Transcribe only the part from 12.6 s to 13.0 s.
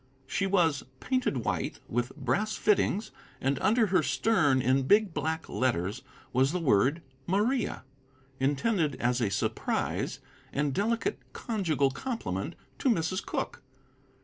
to